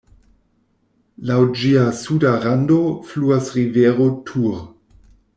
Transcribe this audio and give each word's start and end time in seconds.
Laŭ 1.31 1.35
ĝia 1.63 1.83
suda 1.99 2.31
rando 2.45 2.77
fluas 3.09 3.51
rivero 3.59 4.09
Tur. 4.31 4.57